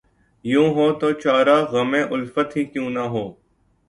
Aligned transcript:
یوں 0.45 0.67
ہو‘ 0.75 0.85
تو 0.99 1.07
چارۂ 1.21 1.57
غمِ 1.71 1.93
الفت 2.15 2.49
ہی 2.57 2.63
کیوں 2.71 2.89
نہ 2.95 3.03
ہو 3.11 3.25